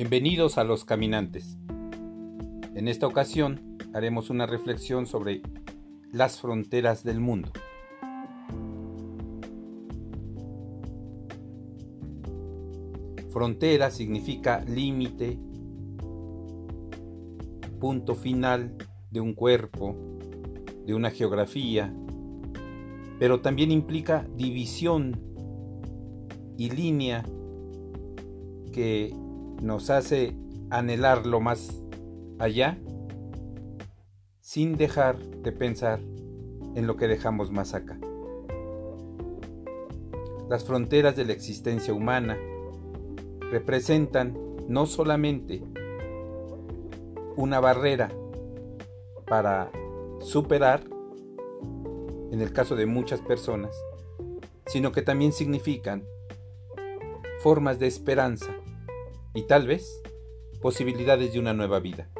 [0.00, 1.58] Bienvenidos a Los Caminantes.
[2.74, 5.42] En esta ocasión haremos una reflexión sobre
[6.10, 7.52] las fronteras del mundo.
[13.28, 15.38] Frontera significa límite,
[17.78, 18.78] punto final
[19.10, 19.94] de un cuerpo,
[20.86, 21.92] de una geografía,
[23.18, 25.20] pero también implica división
[26.56, 27.22] y línea
[28.72, 29.14] que
[29.60, 30.36] nos hace
[30.70, 31.82] anhelar lo más
[32.38, 32.78] allá
[34.40, 36.00] sin dejar de pensar
[36.74, 37.98] en lo que dejamos más acá.
[40.48, 42.36] Las fronteras de la existencia humana
[43.52, 44.36] representan
[44.68, 45.62] no solamente
[47.36, 48.10] una barrera
[49.26, 49.70] para
[50.20, 50.82] superar,
[52.32, 53.76] en el caso de muchas personas,
[54.66, 56.04] sino que también significan
[57.40, 58.54] formas de esperanza
[59.34, 60.02] y tal vez
[60.60, 62.10] posibilidades de una nueva vida.